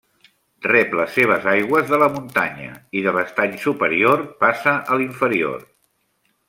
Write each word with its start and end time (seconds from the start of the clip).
Rep 0.67 0.95
les 0.99 1.11
seves 1.17 1.45
aigües 1.51 1.91
de 1.91 1.99
la 2.05 2.09
muntanya; 2.15 2.73
i 3.01 3.05
de 3.09 3.15
l'estany 3.19 3.55
superior 3.67 4.27
passa 4.45 4.77
a 4.97 5.03
l'inferior. 5.03 5.67